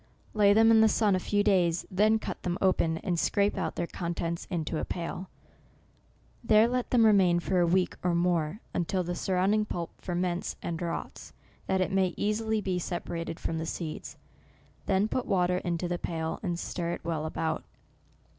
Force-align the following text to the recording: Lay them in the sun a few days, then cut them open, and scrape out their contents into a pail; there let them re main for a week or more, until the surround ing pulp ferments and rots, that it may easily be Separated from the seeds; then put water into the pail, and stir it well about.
Lay 0.33 0.51
them 0.51 0.71
in 0.71 0.81
the 0.81 0.89
sun 0.89 1.15
a 1.15 1.19
few 1.19 1.43
days, 1.43 1.85
then 1.91 2.17
cut 2.17 2.41
them 2.41 2.57
open, 2.59 2.97
and 3.03 3.19
scrape 3.19 3.55
out 3.55 3.75
their 3.75 3.85
contents 3.85 4.47
into 4.49 4.79
a 4.79 4.83
pail; 4.83 5.29
there 6.43 6.67
let 6.67 6.89
them 6.89 7.05
re 7.05 7.11
main 7.13 7.39
for 7.39 7.59
a 7.59 7.67
week 7.67 7.95
or 8.01 8.15
more, 8.15 8.61
until 8.73 9.03
the 9.03 9.13
surround 9.13 9.53
ing 9.53 9.65
pulp 9.65 9.91
ferments 10.01 10.55
and 10.63 10.81
rots, 10.81 11.33
that 11.67 11.81
it 11.81 11.91
may 11.91 12.15
easily 12.17 12.61
be 12.61 12.79
Separated 12.79 13.39
from 13.39 13.59
the 13.59 13.65
seeds; 13.67 14.17
then 14.87 15.07
put 15.07 15.27
water 15.27 15.57
into 15.57 15.87
the 15.87 15.99
pail, 15.99 16.39
and 16.41 16.57
stir 16.57 16.93
it 16.93 17.01
well 17.05 17.27
about. 17.27 17.63